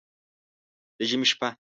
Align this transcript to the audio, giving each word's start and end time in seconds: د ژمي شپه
د 0.97 0.99
ژمي 1.09 1.27
شپه 1.31 1.47